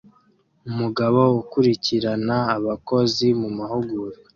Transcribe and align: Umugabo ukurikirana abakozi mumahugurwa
Umugabo 0.69 1.19
ukurikirana 1.41 2.37
abakozi 2.57 3.27
mumahugurwa 3.39 4.17